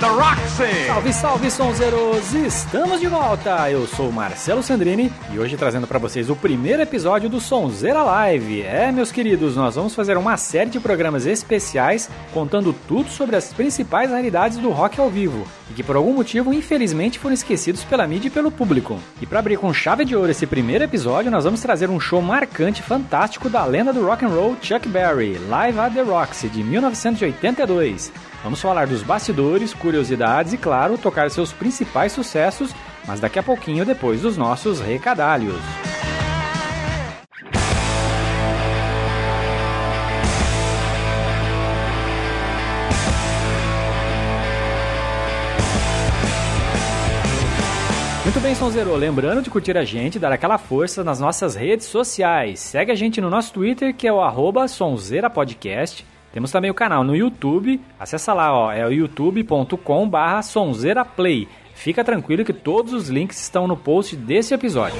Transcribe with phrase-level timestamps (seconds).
[0.00, 0.86] the Roxy.
[0.86, 2.32] Salve, salve, sonzeiros!
[2.32, 3.70] Estamos de volta!
[3.70, 8.62] Eu sou Marcelo Sandrini e hoje trazendo para vocês o primeiro episódio do Sonzeira Live.
[8.62, 13.52] É, meus queridos, nós vamos fazer uma série de programas especiais contando tudo sobre as
[13.52, 18.06] principais raridades do rock ao vivo e que por algum motivo, infelizmente, foram esquecidos pela
[18.06, 18.98] mídia e pelo público.
[19.20, 22.20] E para abrir com chave de ouro esse primeiro episódio, nós vamos trazer um show
[22.20, 26.62] marcante, fantástico da lenda do rock and roll Chuck Berry, Live at the Roxy de
[26.62, 28.33] 1982.
[28.44, 32.74] Vamos falar dos bastidores, curiosidades e, claro, tocar seus principais sucessos,
[33.06, 35.56] mas daqui a pouquinho depois dos nossos recadalhos.
[48.24, 48.94] Muito bem, Sonzero.
[48.94, 52.60] Lembrando de curtir a gente, dar aquela força nas nossas redes sociais.
[52.60, 56.04] Segue a gente no nosso Twitter, que é o arroba Sonzeira Podcast.
[56.34, 57.80] Temos também o canal no YouTube.
[57.96, 61.46] Acessa lá, ó, é o youtube.com barra sonzeiraplay.
[61.76, 64.98] Fica tranquilo que todos os links estão no post desse episódio.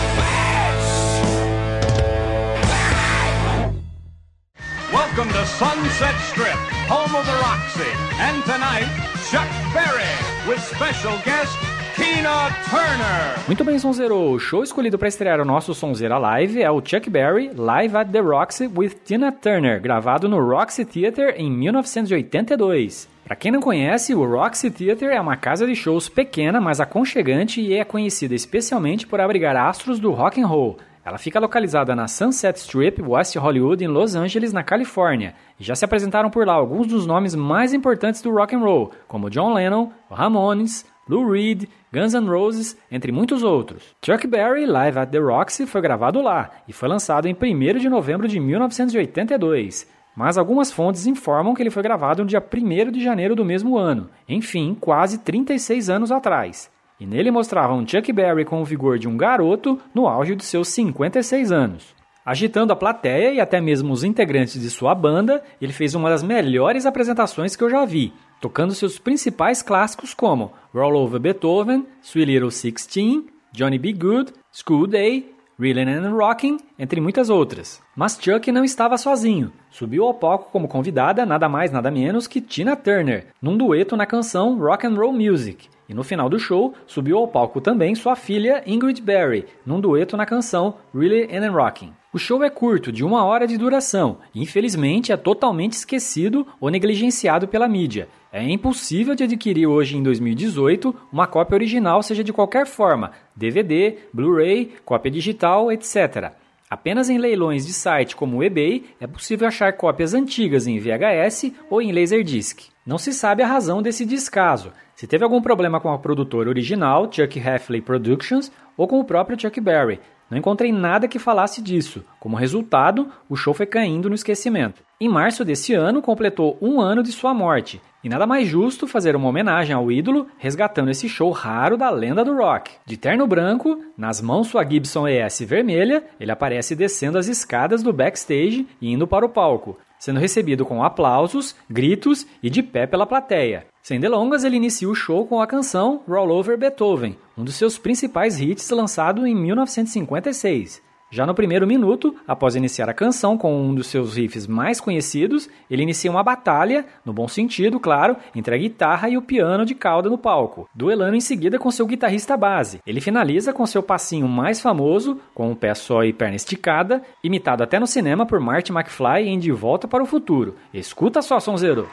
[5.56, 7.90] Sunset Strip, home of the Roxy.
[8.20, 8.88] And tonight,
[9.30, 10.12] Chuck Berry
[10.46, 11.56] with special guest
[11.96, 13.44] Tina Turner.
[13.46, 14.14] Muito bem, Sonzeiro.
[14.14, 18.08] O show escolhido para estrear o nosso Sonzeira Live é o Chuck Berry Live at
[18.10, 23.08] the Roxy with Tina Turner, gravado no Roxy Theater em 1982.
[23.24, 27.60] Para quem não conhece, o Roxy Theater é uma casa de shows pequena, mas aconchegante
[27.60, 30.78] e é conhecida especialmente por abrigar astros do rock and roll.
[31.08, 35.34] Ela fica localizada na Sunset Strip, West Hollywood, em Los Angeles, na Califórnia.
[35.58, 38.92] E já se apresentaram por lá alguns dos nomes mais importantes do rock and roll,
[39.06, 43.82] como John Lennon, Ramones, Lou Reed, Guns N' Roses, entre muitos outros.
[44.04, 47.88] Chuck Berry Live at the Roxy foi gravado lá e foi lançado em 1 de
[47.88, 49.88] novembro de 1982.
[50.14, 53.78] Mas algumas fontes informam que ele foi gravado no dia 1 de janeiro do mesmo
[53.78, 56.70] ano, enfim, quase 36 anos atrás.
[57.00, 60.68] E nele mostravam Chuck Berry com o vigor de um garoto no auge de seus
[60.68, 61.94] 56 anos.
[62.26, 66.22] Agitando a plateia e até mesmo os integrantes de sua banda, ele fez uma das
[66.22, 72.30] melhores apresentações que eu já vi, tocando seus principais clássicos como Roll Over Beethoven, Sweet
[72.30, 73.92] Little Sixteen, Johnny B.
[73.92, 77.80] Good, School Day, Reelin' and Rockin', entre muitas outras.
[77.96, 79.50] Mas Chuck não estava sozinho.
[79.70, 84.04] Subiu ao palco como convidada nada mais nada menos que Tina Turner, num dueto na
[84.04, 85.68] canção Rock and Roll Music.
[85.88, 90.16] E no final do show, subiu ao palco também sua filha Ingrid Berry, num dueto
[90.16, 91.94] na canção Really and Rockin'.
[92.12, 96.70] O show é curto, de uma hora de duração, e infelizmente é totalmente esquecido ou
[96.70, 98.08] negligenciado pela mídia.
[98.30, 103.96] É impossível de adquirir hoje em 2018 uma cópia original, seja de qualquer forma, DVD,
[104.12, 106.32] Blu-ray, cópia digital, etc.
[106.68, 111.52] Apenas em leilões de site como o eBay é possível achar cópias antigas em VHS
[111.70, 112.68] ou em Laserdisc.
[112.84, 117.08] Não se sabe a razão desse descaso, se teve algum problema com a produtora original,
[117.08, 120.00] Chuck Heffley Productions, ou com o próprio Chuck Berry.
[120.28, 122.04] Não encontrei nada que falasse disso.
[122.18, 124.82] Como resultado, o show foi caindo no esquecimento.
[125.00, 129.14] Em março desse ano, completou um ano de sua morte, e nada mais justo fazer
[129.14, 132.72] uma homenagem ao ídolo resgatando esse show raro da lenda do rock.
[132.84, 137.92] De terno branco, nas mãos sua Gibson ES vermelha, ele aparece descendo as escadas do
[137.92, 143.06] backstage e indo para o palco, sendo recebido com aplausos, gritos e de pé pela
[143.06, 143.66] plateia.
[143.82, 147.78] Sem delongas, ele inicia o show com a canção Roll Over Beethoven, um dos seus
[147.78, 150.87] principais hits lançado em 1956.
[151.10, 155.48] Já no primeiro minuto, após iniciar a canção com um dos seus riffs mais conhecidos,
[155.70, 159.74] ele inicia uma batalha, no bom sentido, claro, entre a guitarra e o piano de
[159.74, 162.80] cauda no palco, duelando em seguida com seu guitarrista base.
[162.86, 167.62] Ele finaliza com seu passinho mais famoso, com um pé só e perna esticada, imitado
[167.62, 170.56] até no cinema por Marty McFly em De Volta para o Futuro.
[170.74, 171.88] Escuta só, sonzeiro!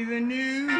[0.00, 0.70] Tchaikovsky renewed.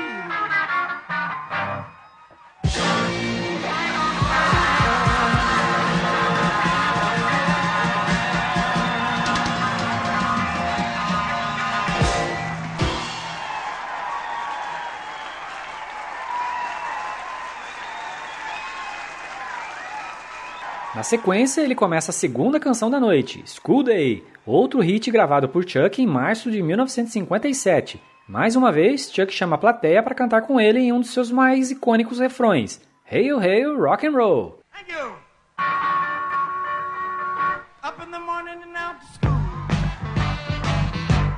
[20.95, 25.67] Na sequência, ele começa a segunda canção da noite, School Day, outro hit gravado por
[25.67, 28.10] Chuck em março de 1957.
[28.31, 31.33] Mais uma vez, Chuck chama a plateia para cantar com ele em um dos seus
[31.33, 34.61] mais icônicos refrões, Hail Hail Rock and Roll.
[34.73, 35.17] Thank you.
[37.83, 39.37] Up in the morning and out to school.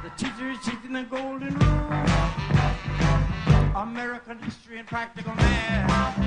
[0.02, 1.88] The teacher is teaching the golden rule.
[3.74, 6.18] American history and practical math.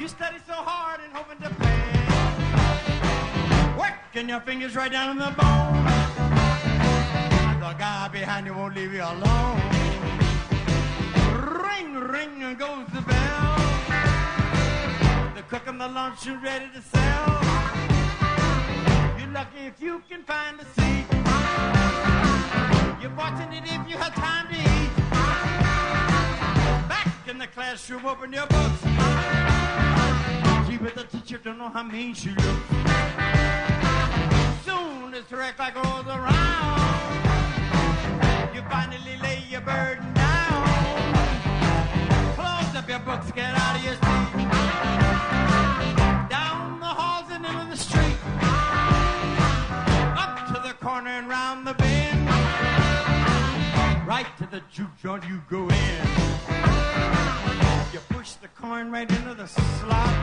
[0.00, 2.98] You study so hard and hoping to pass.
[3.78, 6.19] Working your fingers right down in the bone.
[7.60, 9.60] The guy behind you won't leave you alone.
[11.62, 13.56] Ring, ring goes the bell.
[15.36, 17.40] The cook on the lunch is ready to sell.
[19.18, 21.04] You're lucky if you can find a seat.
[23.02, 24.90] You're fortunate if you have time to eat.
[26.88, 28.82] Back in the classroom, open your books.
[30.66, 32.68] Gee, but the teacher don't know how mean she looks.
[34.64, 36.69] Soon the rec like rolls around,
[38.70, 40.62] finally lay your burden down.
[42.36, 44.48] Close up your books, get out of your seat.
[46.30, 48.18] Down the halls and into the street.
[50.22, 52.28] Up to the corner and round the bend.
[54.06, 56.00] Right to the juke joint you go in.
[57.92, 60.14] You push the corn right into the slot.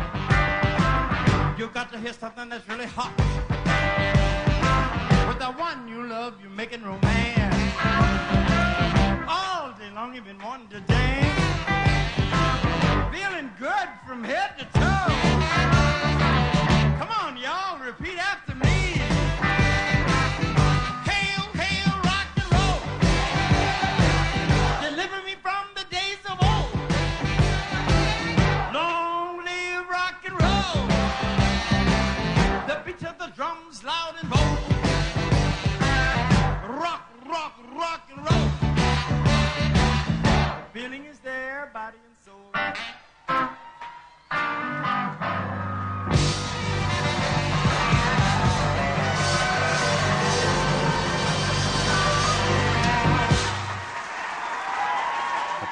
[1.60, 3.14] You got to hear something that's really hot.
[5.28, 8.37] With the one you love, you're making romance.
[9.98, 11.66] Long you've been wanting to dance.
[13.12, 15.27] Feeling good from head to toe.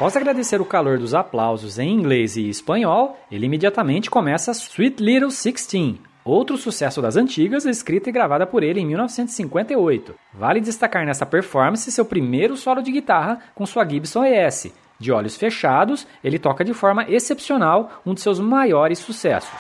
[0.06, 5.32] Após agradecer o calor dos aplausos em inglês e espanhol, ele imediatamente começa Sweet Little
[5.32, 10.14] Sixteen, outro sucesso das antigas, escrita e gravada por ele em 1958.
[10.32, 14.72] Vale destacar nessa performance seu primeiro solo de guitarra com sua Gibson ES.
[15.00, 19.58] De olhos fechados, ele toca de forma excepcional um de seus maiores sucessos.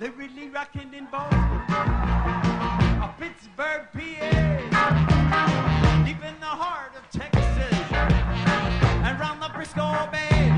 [0.00, 1.38] They're really rocking in Boston.
[3.02, 4.30] A Pittsburgh, PA.
[6.06, 7.92] Deep in the heart of Texas.
[9.04, 10.50] And round the Frisco Bay.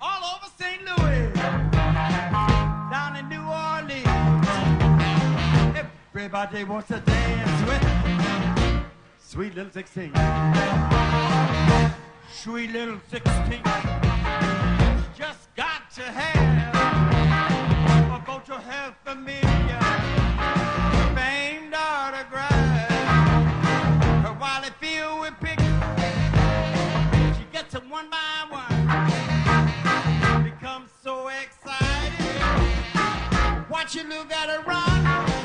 [0.00, 0.80] All over St.
[0.84, 1.32] Louis.
[2.88, 4.06] Down in New Orleans.
[6.14, 7.82] Everybody wants to dance with
[9.18, 10.12] sweet little 16.
[12.32, 13.60] Sweet little 16.
[15.16, 16.65] Just got to have
[33.96, 35.35] you look at her run.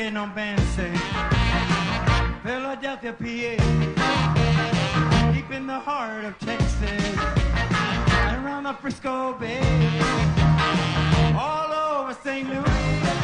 [0.00, 0.32] To be rocking on
[2.42, 3.22] Philadelphia, PA.
[5.32, 7.16] Deep in the heart of Texas.
[8.42, 9.60] Around the Frisco Bay.
[11.38, 12.48] All over St.
[12.48, 13.19] Louis.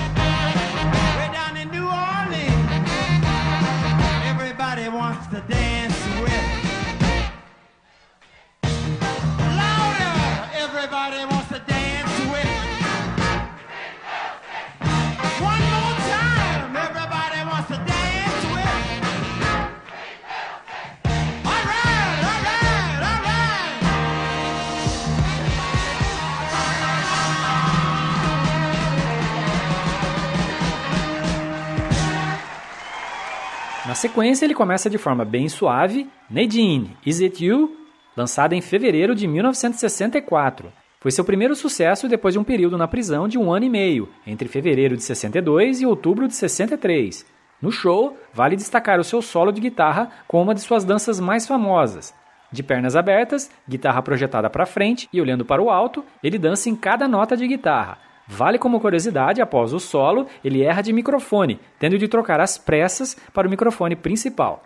[33.97, 37.77] Sequência, ele começa de forma bem suave, Nadine, Is It You?,
[38.17, 40.73] lançada em fevereiro de 1964.
[41.01, 44.09] Foi seu primeiro sucesso depois de um período na prisão de um ano e meio,
[44.27, 47.27] entre fevereiro de 62 e outubro de 63.
[47.61, 51.47] No show, vale destacar o seu solo de guitarra com uma de suas danças mais
[51.47, 52.15] famosas.
[52.53, 56.77] De pernas abertas, guitarra projetada para frente e olhando para o alto, ele dança em
[56.77, 57.99] cada nota de guitarra.
[58.27, 63.17] Vale como curiosidade, após o solo, ele erra de microfone, tendo de trocar as pressas
[63.33, 64.65] para o microfone principal.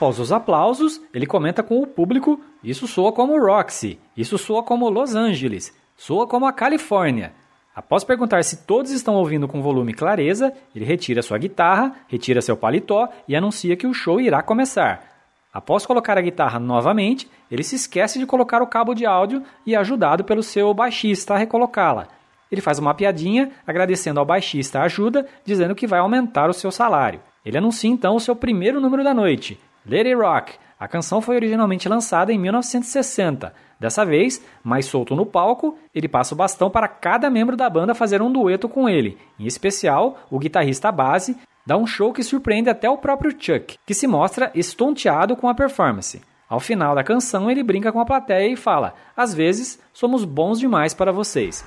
[0.00, 4.88] Após os aplausos, ele comenta com o público: Isso soa como Roxy, isso soa como
[4.88, 7.34] Los Angeles, soa como a Califórnia.
[7.76, 12.40] Após perguntar se todos estão ouvindo com volume e clareza, ele retira sua guitarra, retira
[12.40, 15.04] seu paletó e anuncia que o show irá começar.
[15.52, 19.74] Após colocar a guitarra novamente, ele se esquece de colocar o cabo de áudio e
[19.74, 22.08] é ajudado pelo seu baixista a recolocá-la.
[22.50, 26.72] Ele faz uma piadinha agradecendo ao baixista a ajuda, dizendo que vai aumentar o seu
[26.72, 27.20] salário.
[27.44, 30.54] Ele anuncia então o seu primeiro número da noite, Lady Rock.
[30.78, 33.52] A canção foi originalmente lançada em 1960.
[33.78, 37.94] Dessa vez, mais solto no palco, ele passa o bastão para cada membro da banda
[37.94, 39.18] fazer um dueto com ele.
[39.38, 43.94] Em especial, o guitarrista base dá um show que surpreende até o próprio Chuck, que
[43.94, 46.20] se mostra estonteado com a performance.
[46.48, 50.58] Ao final da canção, ele brinca com a plateia e fala: Às vezes, somos bons
[50.58, 51.64] demais para vocês.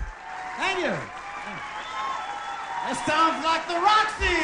[0.57, 0.91] Thank you.
[2.85, 4.42] That sounds like the Roxy.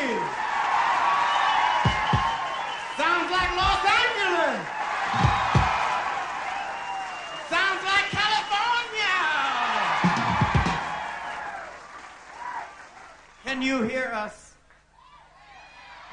[13.60, 14.54] Can you hear us?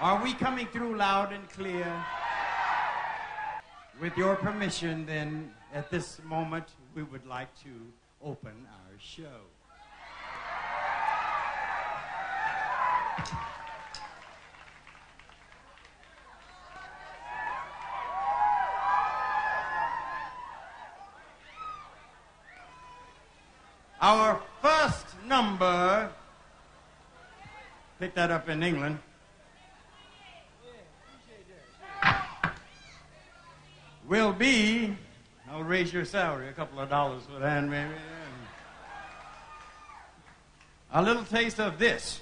[0.01, 1.87] Are we coming through loud and clear?
[4.01, 6.65] With your permission, then, at this moment,
[6.97, 7.69] we would like to
[8.21, 9.23] open our show.
[24.01, 26.11] Our first number,
[27.99, 28.99] pick that up in England.
[34.09, 34.97] Will be,
[35.51, 37.93] I'll raise your salary a couple of dollars for that, maybe.
[40.93, 42.21] A little taste of this.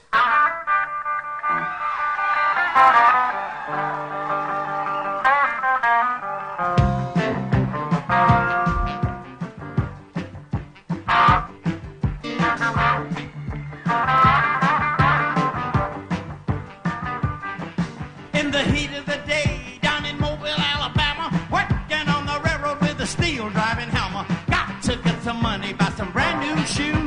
[23.15, 24.27] Steel driving hammer.
[24.51, 27.04] Got to get some money, buy some brand new shoes.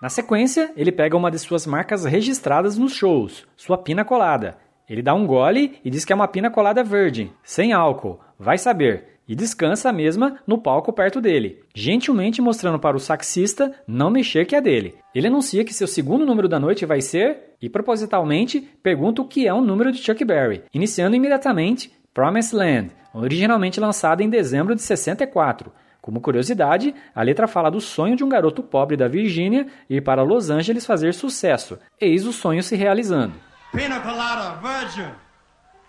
[0.00, 4.58] Na sequência, ele pega uma de suas marcas registradas nos shows, sua pina colada.
[4.88, 8.56] Ele dá um gole e diz que é uma pina colada virgin, sem álcool, vai
[8.56, 14.10] saber, e descansa a mesma no palco perto dele, gentilmente mostrando para o saxista não
[14.10, 14.94] mexer que é dele.
[15.14, 19.46] Ele anuncia que seu segundo número da noite vai ser, e propositalmente pergunta o que
[19.46, 24.82] é um número de Chuck Berry, iniciando imediatamente Promised Land, originalmente lançada em dezembro de
[24.82, 25.72] 64.
[26.06, 30.22] Como curiosidade, a letra fala do sonho de um garoto pobre da Virgínia ir para
[30.22, 31.80] Los Angeles fazer sucesso.
[32.00, 33.34] Eis o sonho se realizando.
[33.72, 35.10] Pina colada, virgin.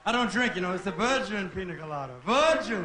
[0.04, 2.14] I don't drink, you know, it's a virgin pina colada.
[2.26, 2.84] Virgin.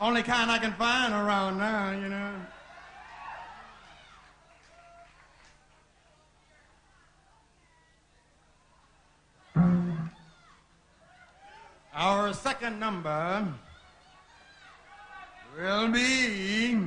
[0.00, 2.30] Only kind I can find around now, you know.
[11.92, 13.44] Our second number
[15.56, 16.78] will be.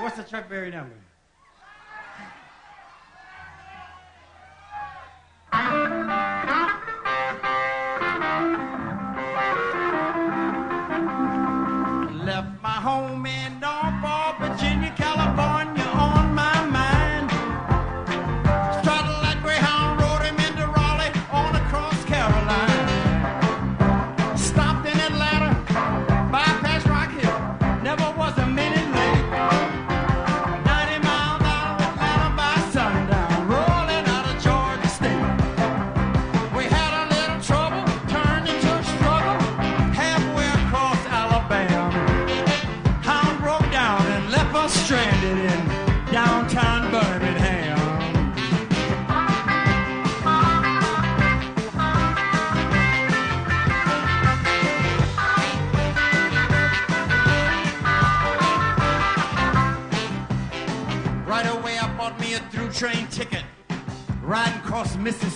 [0.00, 0.94] What's the Chuck Berry number?
[12.24, 13.60] Left my home in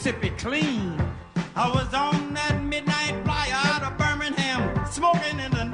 [0.08, 0.98] Mississippi clean.
[1.54, 5.67] I was on that midnight flyer out of Birmingham, smoking in New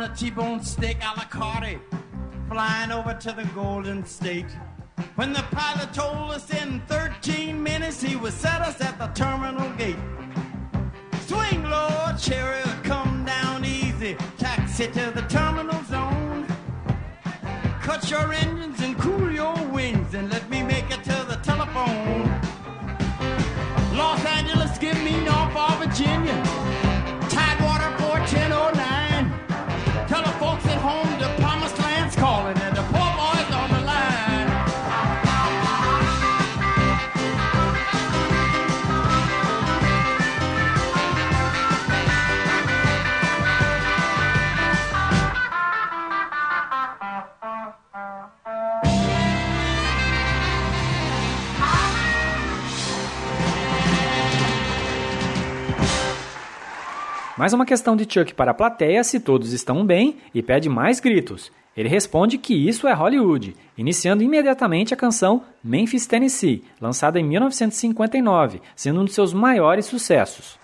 [0.00, 1.80] on a T-bone steak a la carte,
[2.48, 4.46] flying over to the Golden State.
[5.16, 9.68] When the pilot told us in 13 minutes he would set us at the terminal
[9.76, 9.96] gate.
[11.26, 14.16] Swing low, chariot, come down easy.
[14.36, 16.46] Taxi to the terminal zone.
[17.82, 22.28] Cut your engines and cool your wings and let me make it to the telephone.
[23.96, 26.40] Los Angeles, give me Norfolk, Virginia.
[27.28, 28.87] Tidewater 41009.
[57.38, 60.98] Mais uma questão de Chuck para a plateia se todos estão bem e pede mais
[60.98, 61.52] gritos.
[61.76, 68.60] Ele responde que isso é Hollywood, iniciando imediatamente a canção Memphis, Tennessee, lançada em 1959,
[68.74, 70.58] sendo um de seus maiores sucessos.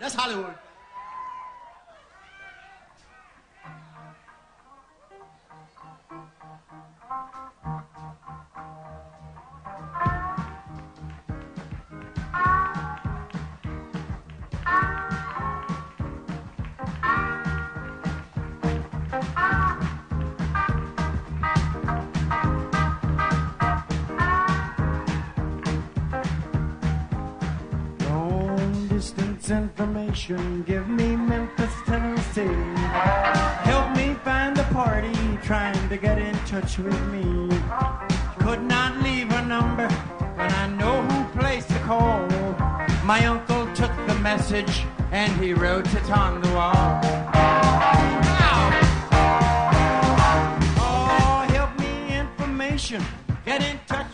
[0.00, 0.67] Is everything all
[29.48, 32.42] distance information, give me Memphis, Tennessee.
[33.64, 37.48] Help me find the party trying to get in touch with me.
[38.40, 39.88] Could not leave a number,
[40.36, 42.28] but I know who placed the call.
[43.04, 47.00] My uncle took the message and he wrote it on the wall.
[50.76, 53.02] Oh, help me information.
[53.46, 54.07] Get in touch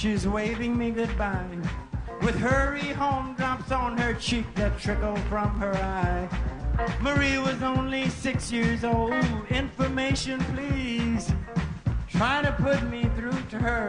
[0.00, 1.58] she's waving me goodbye.
[2.22, 6.26] With hurry home drops on her cheek that trickle from her eye.
[7.02, 9.12] Marie was only six years old.
[9.50, 11.30] Information, please.
[12.08, 13.88] Trying to put me through to her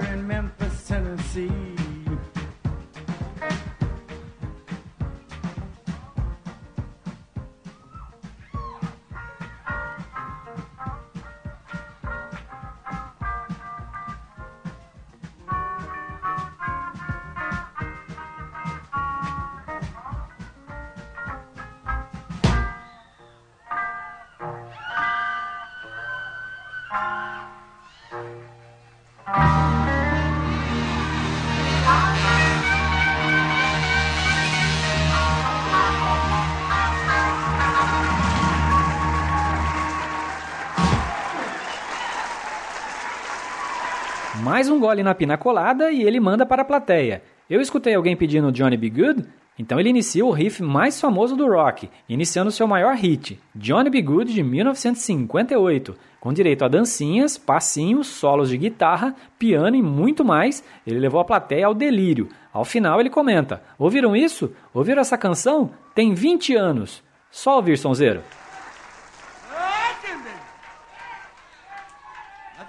[44.61, 47.23] Mais um gole na pina colada e ele manda para a plateia.
[47.49, 48.91] Eu escutei alguém pedindo Johnny B.
[48.91, 49.25] Good?
[49.57, 54.03] Então ele inicia o riff mais famoso do rock, iniciando seu maior hit, Johnny B.
[54.03, 60.63] Good de 1958, com direito a dancinhas, passinhos, solos de guitarra, piano e muito mais.
[60.85, 62.29] Ele levou a plateia ao delírio.
[62.53, 64.53] Ao final ele comenta: Ouviram isso?
[64.71, 65.71] Ouviram essa canção?
[65.95, 67.01] Tem 20 anos.
[67.31, 68.21] Só ouvir, sonzeiro.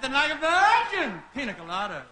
[0.03, 1.21] Nothing like a virgin.
[1.33, 2.03] Pina colada.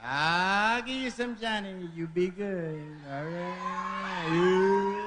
[0.00, 1.90] I'll give you some Johnny.
[1.96, 2.80] You be good.
[3.10, 4.28] All right.
[4.30, 4.98] Ooh.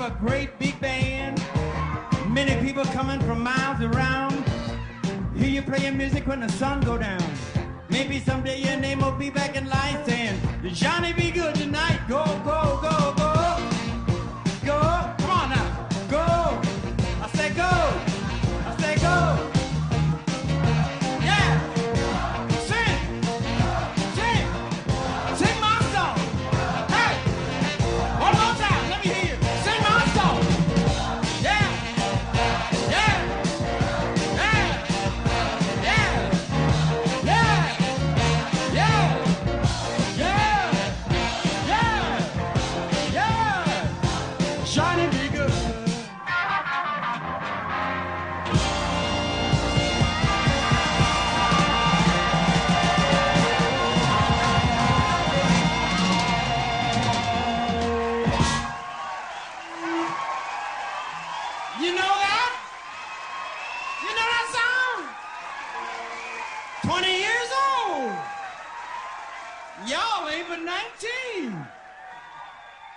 [0.00, 0.59] have a great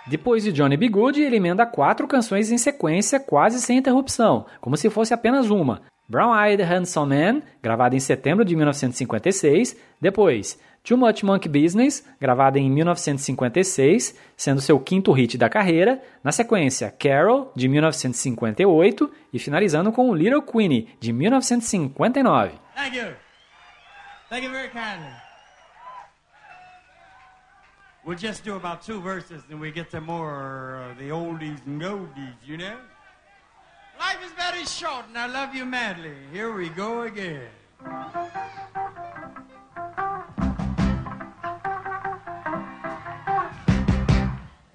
[0.06, 0.88] Depois de Johnny B.
[0.88, 5.82] Good, ele emenda quatro canções em sequência, quase sem interrupção, como se fosse apenas uma.
[6.06, 9.74] Brown Eyed Handsome Man, gravada em setembro de 1956.
[9.98, 16.02] Depois, Too Much Monkey Business, gravada em 1956, sendo seu quinto hit da carreira.
[16.22, 19.10] Na sequência, Carol, de 1958.
[19.32, 22.52] E finalizando com Little Queenie, de 1959.
[22.76, 23.14] Thank you.
[24.28, 25.33] Thank you.
[28.04, 31.80] We'll just do about two verses and we get to more of the oldies and
[31.80, 32.76] goldies, you know?
[33.98, 36.12] Life is very short and I love you madly.
[36.30, 37.48] Here we go again.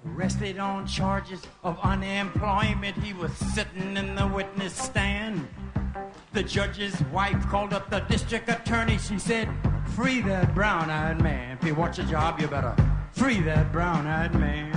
[0.08, 5.46] Arrested on charges of unemployment, he was sitting in the witness stand.
[6.32, 8.98] The judge's wife called up the district attorney.
[8.98, 9.48] She said,
[9.94, 11.58] Free that brown eyed man.
[11.60, 12.74] If you want your job, you better
[13.20, 14.72] free that brown eyed man.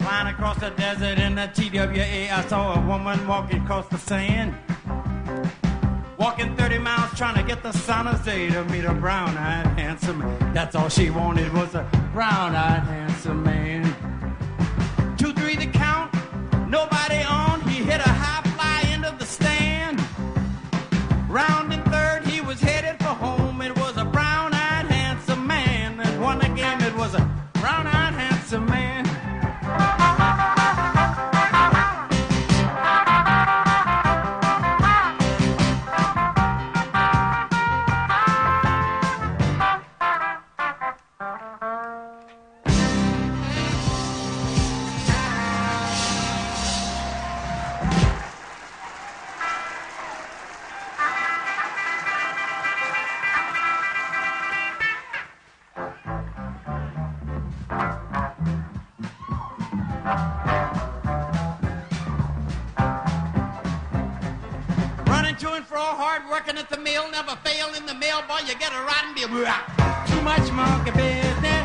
[0.00, 4.54] Flying across the desert in the TWA, I saw a woman walking across the sand.
[6.18, 10.18] Walking 30 miles trying to get the San Jose to meet a brown eyed handsome
[10.18, 10.52] man.
[10.52, 13.84] That's all she wanted was a brown eyed handsome man.
[15.16, 16.12] Two, three, the count,
[16.68, 17.62] nobody on.
[17.62, 19.98] He hit a high fly into the stand.
[21.26, 21.71] Round
[66.44, 69.28] working at the mill, never fail in the mill, boy, you get a rotten deal.
[69.28, 71.64] Too much monkey business,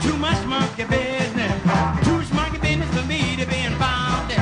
[0.00, 1.62] too much monkey business,
[2.04, 4.38] too much monkey business for me to be involved in.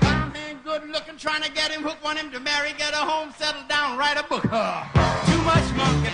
[0.00, 3.04] Found him good looking, trying to get him hooked, want him to marry, get a
[3.04, 4.44] home, settle down, write a book.
[4.48, 4.84] Huh.
[5.26, 6.05] Too much monkey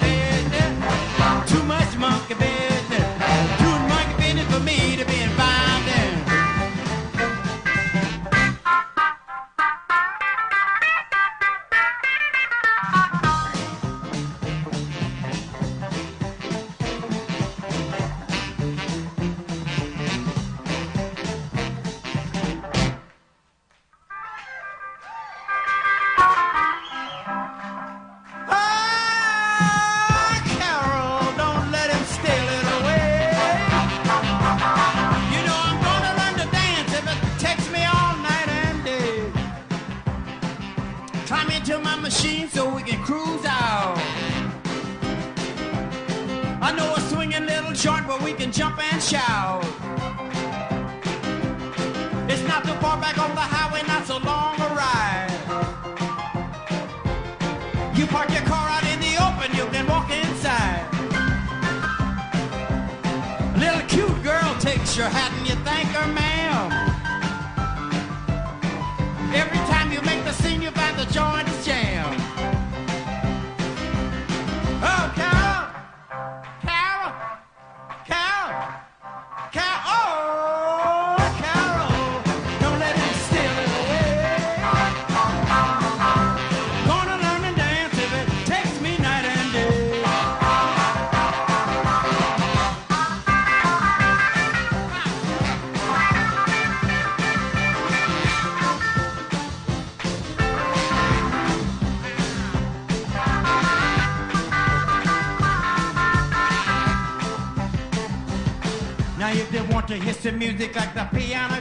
[110.39, 111.52] music like the piano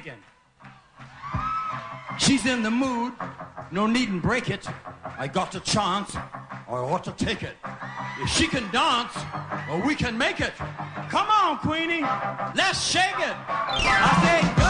[0.00, 0.22] thinking.
[2.18, 3.12] She's in the mood,
[3.70, 4.66] no need and break it.
[5.18, 7.56] I got the chance, I ought to take it.
[8.20, 9.14] If she can dance,
[9.68, 10.52] well, we can make it.
[11.10, 12.02] Come on, Queenie,
[12.54, 13.36] let's shake it.
[13.48, 14.67] I say,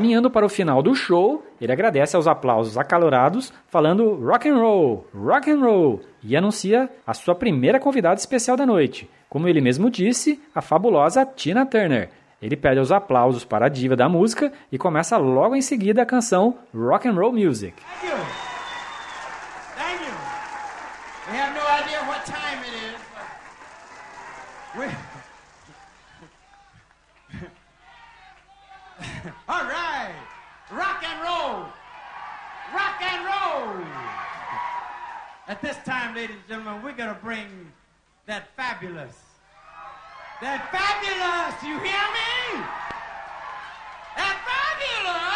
[0.00, 5.06] Caminhando para o final do show, ele agradece aos aplausos acalorados, falando rock and roll,
[5.14, 9.10] rock and roll, e anuncia a sua primeira convidada especial da noite.
[9.28, 12.08] Como ele mesmo disse, a fabulosa Tina Turner.
[12.40, 16.06] Ele pede os aplausos para a diva da música e começa logo em seguida a
[16.06, 17.74] canção Rock and Roll Music.
[18.00, 18.16] Thank you.
[19.76, 20.14] Thank you.
[21.30, 22.96] We have no idea what time it is,
[24.78, 24.86] we.
[29.46, 29.89] All right.
[33.10, 33.84] And roll.
[35.48, 37.72] At this time, ladies and gentlemen, we're going to bring
[38.26, 39.16] that fabulous.
[40.40, 41.54] That fabulous.
[41.62, 42.64] You hear me?
[44.16, 45.30] That fabulous.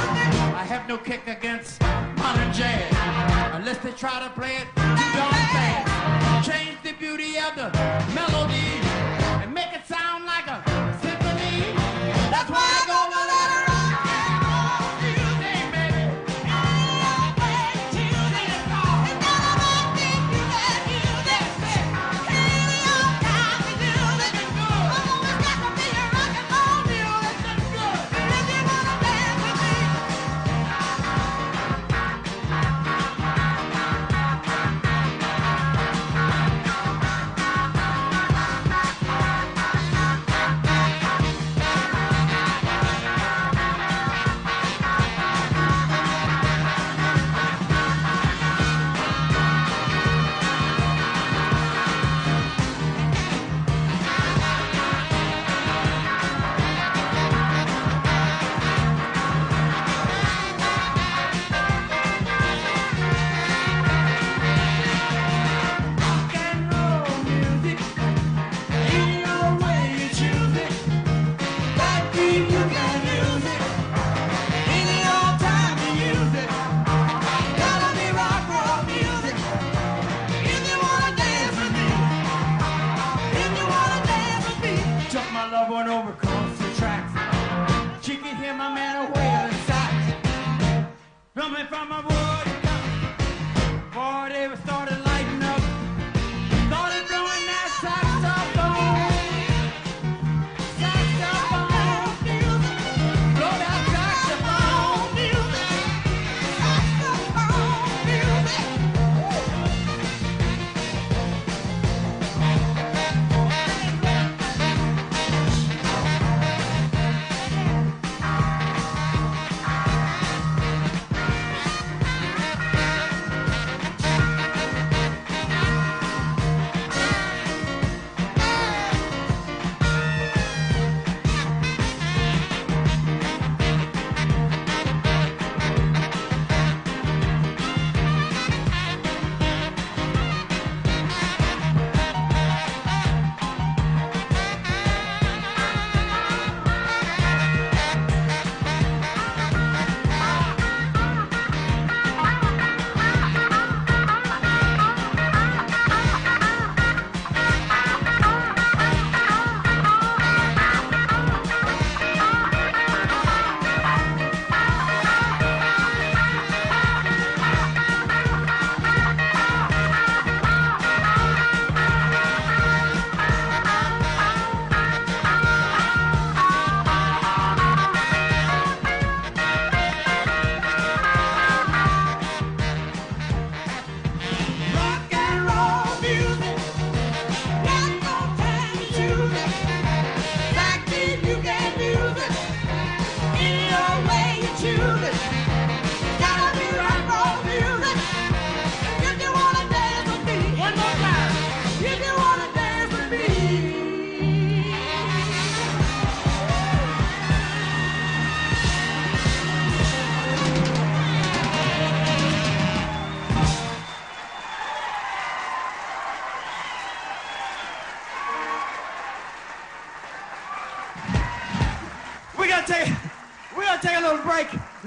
[0.00, 0.24] With me.
[0.56, 1.80] I have no kick against
[2.16, 2.92] modern jazz.
[3.54, 4.79] Unless they try to play it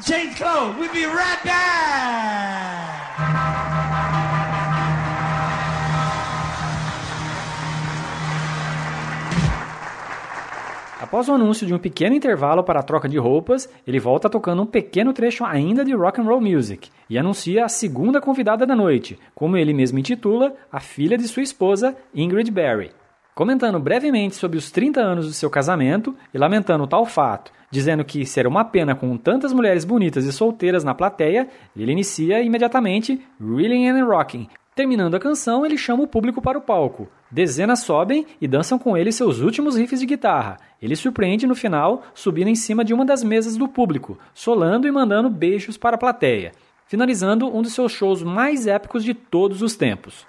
[0.05, 0.77] change clothes.
[0.77, 2.93] We'll be right back.
[10.99, 14.63] Após o anúncio de um pequeno intervalo para a troca de roupas, ele volta tocando
[14.63, 18.75] um pequeno trecho ainda de rock and roll music e anuncia a segunda convidada da
[18.75, 22.91] noite, como ele mesmo intitula, a filha de sua esposa, Ingrid Berry.
[23.35, 28.27] Comentando brevemente sobre os 30 anos do seu casamento e lamentando tal fato, dizendo que
[28.27, 33.89] será uma pena com tantas mulheres bonitas e solteiras na plateia, ele inicia imediatamente Reeling
[33.89, 34.47] and Rocking.
[34.75, 37.07] Terminando a canção, ele chama o público para o palco.
[37.31, 40.57] Dezenas sobem e dançam com ele seus últimos riffs de guitarra.
[40.79, 44.91] Ele surpreende no final, subindo em cima de uma das mesas do público, solando e
[44.91, 46.51] mandando beijos para a plateia,
[46.85, 50.25] finalizando um dos seus shows mais épicos de todos os tempos.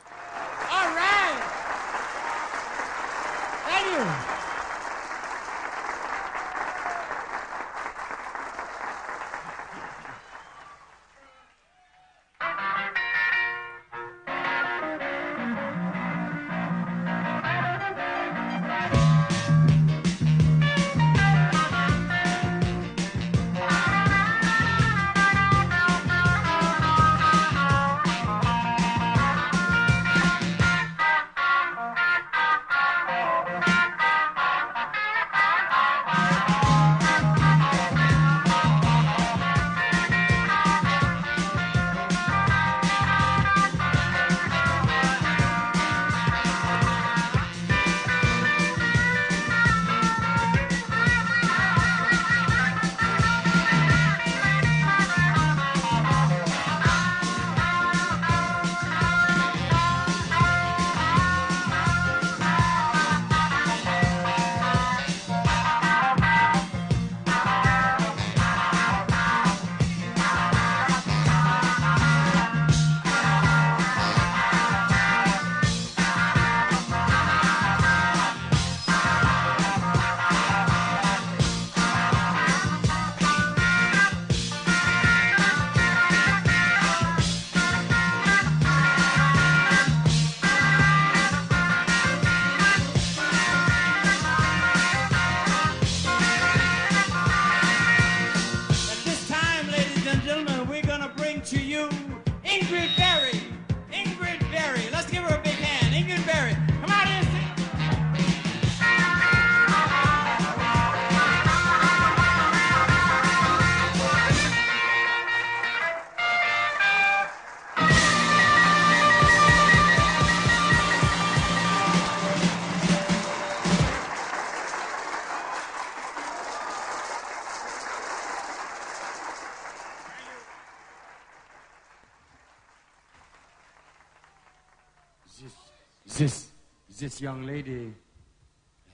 [137.24, 137.90] Young lady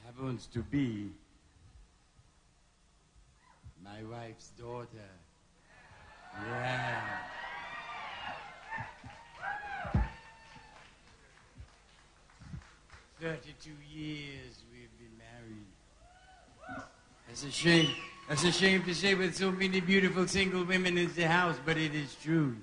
[0.07, 1.11] happens to be
[3.85, 5.11] my wife's daughter.
[6.47, 7.01] Yeah.
[13.20, 15.66] Thirty-two years we've been married.
[17.26, 17.89] That's a shame.
[18.28, 21.76] That's a shame to say with so many beautiful single women in the house, but
[21.76, 22.55] it is true.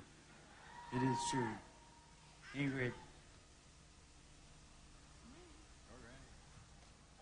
[0.94, 1.52] It is true.
[2.56, 2.92] Ingrid.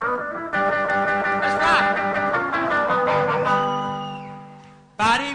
[0.08, 1.96] Let's rock.
[4.96, 5.26] Body.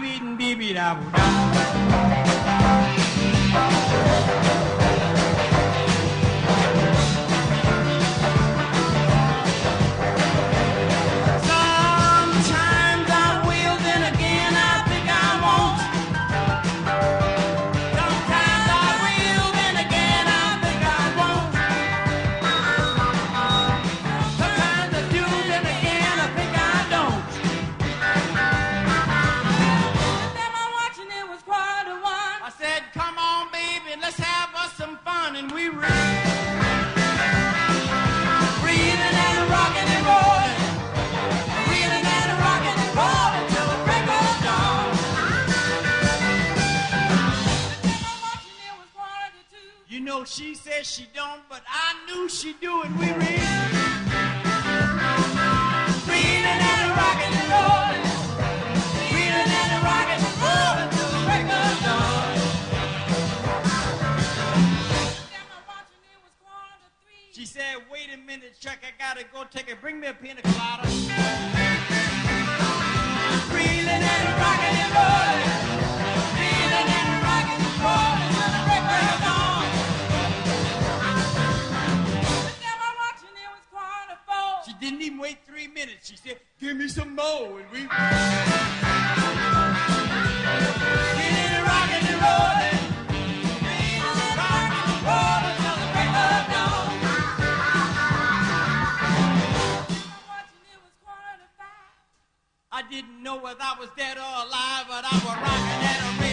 [50.22, 52.90] Know, she says she don't, but I knew she'd do it.
[52.92, 53.70] We ran.
[56.06, 58.06] Reeling and rocking and rolling.
[59.18, 62.38] And rocking and rolling the break of dawn.
[67.32, 69.80] She said, wait a minute, Chuck, I gotta go take it.
[69.80, 70.86] Bring me a pina colada.
[73.50, 75.42] Reeling and rocking and rolling.
[76.38, 78.30] Reeling and rocking and rolling
[78.68, 79.51] break of dawn.
[84.82, 86.10] Didn't even wait three minutes.
[86.10, 87.60] She said, give me some more.
[87.60, 87.82] And we...
[87.82, 87.88] Get
[91.62, 92.78] rockin' and rollin'.
[102.74, 106.31] I didn't know whether I was dead or alive, but I was rocking at a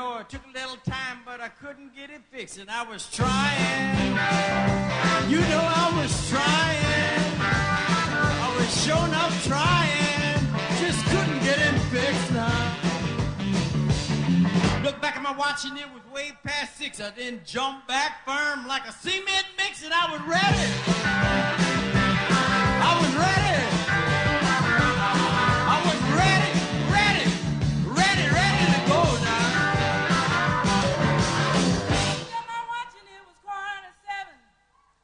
[0.00, 3.08] know, it took a little time, but I couldn't get it fixed, and I was
[3.10, 4.12] trying.
[5.32, 7.32] You know, I was trying.
[8.44, 10.40] I was showing up trying.
[10.80, 12.76] Just couldn't get it fixed now.
[14.82, 17.00] Look back at my watch, and it was way past six.
[17.00, 20.66] I then jumped back firm like a cement mix, and I was ready.
[22.88, 23.40] I was ready.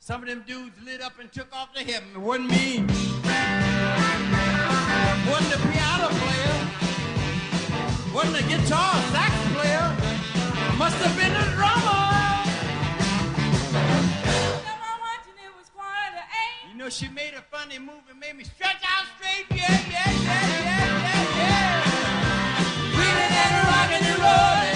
[0.07, 2.11] Some of them dudes lit up and took off to heaven.
[2.15, 2.79] It wasn't me.
[5.27, 6.57] Wasn't the piano player.
[8.15, 9.97] Wasn't the guitar sax player.
[10.79, 12.05] Must have been the drummer.
[16.71, 19.47] You know, she made a funny move and made me stretch out straight.
[19.51, 22.95] Yeah, yeah, yeah, yeah, yeah, yeah.
[22.95, 24.76] Reeling and rocking and rolling.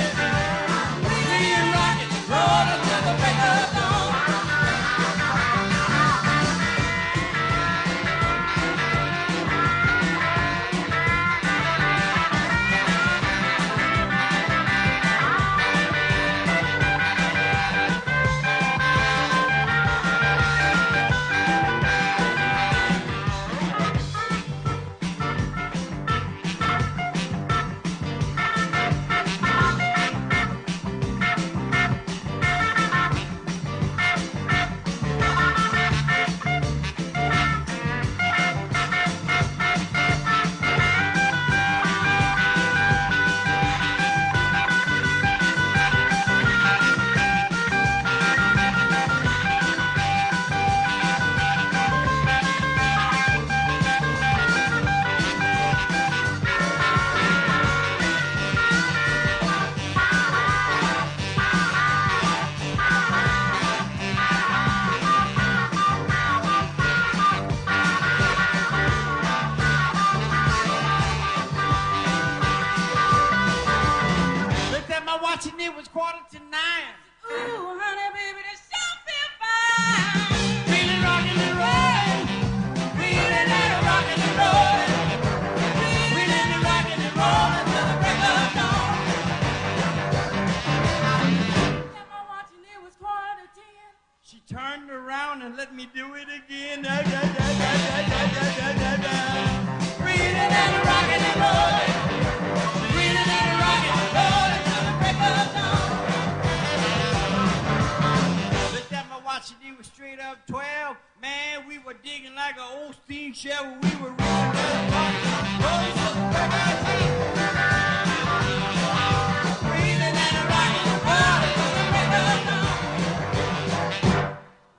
[113.41, 114.15] chair where we were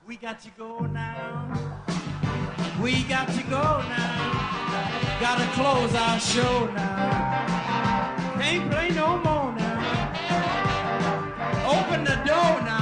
[0.06, 1.82] We got to go now.
[2.80, 5.18] We got to go now.
[5.20, 8.14] Gotta close our show now.
[8.38, 10.12] Can't play no more now.
[11.66, 12.81] Open the door now.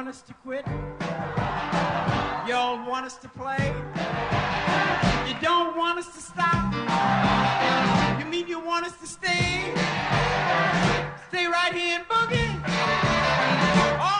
[0.00, 0.66] want us to quit.
[2.48, 3.74] Y'all want us to play.
[5.28, 6.72] You don't want us to stop.
[8.18, 9.74] You mean you want us to stay?
[11.28, 12.62] Stay right here and boogie.
[14.00, 14.19] Oh,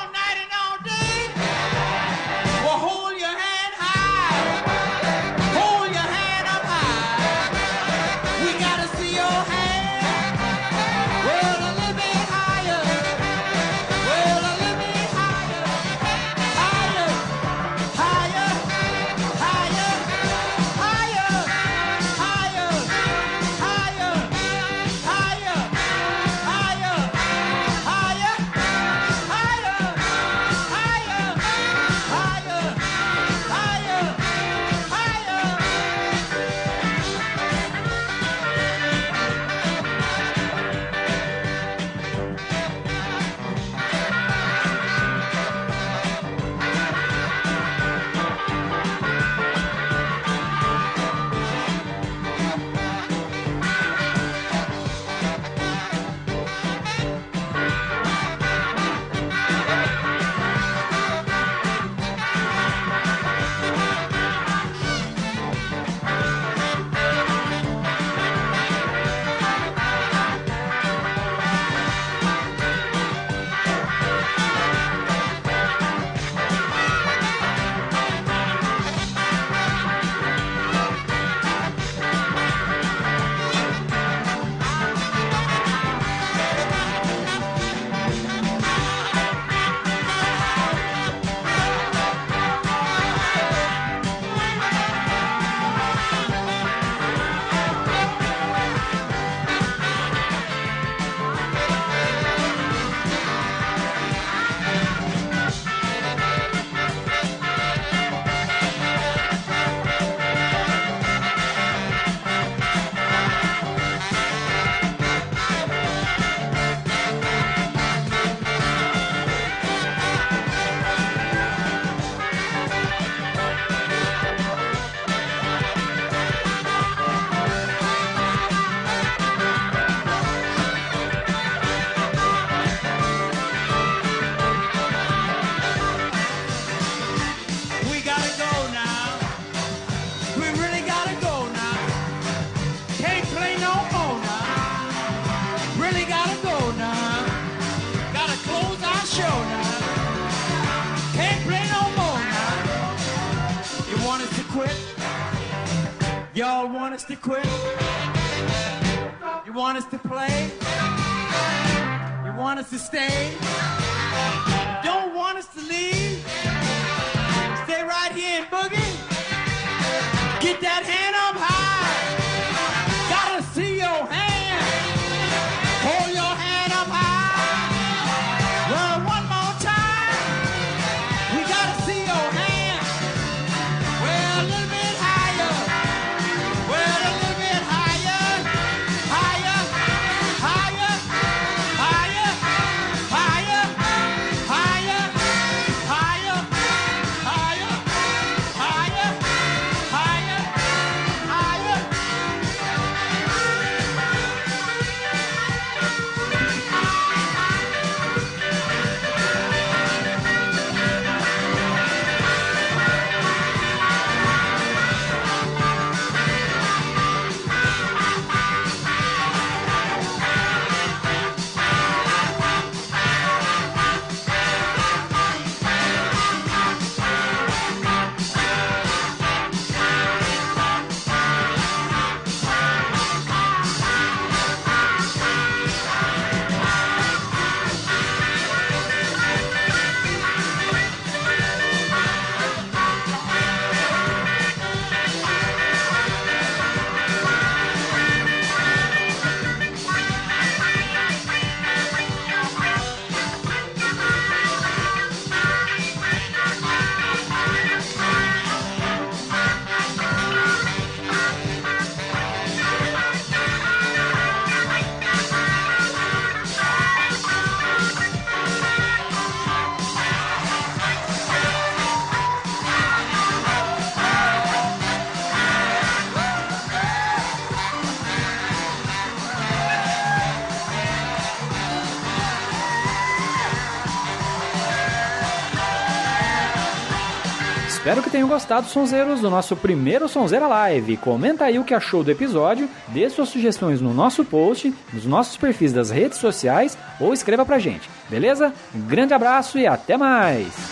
[288.10, 290.96] que tenham gostado, sonzeiros, do nosso primeiro Sonzeira Live.
[290.96, 295.36] Comenta aí o que achou do episódio, dê suas sugestões no nosso post, nos nossos
[295.36, 298.52] perfis das redes sociais ou escreva pra gente, beleza?
[298.74, 300.69] Grande abraço e até mais!